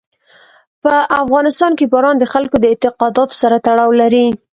[0.83, 4.27] په افغانستان کې باران د خلکو د اعتقاداتو سره تړاو لري.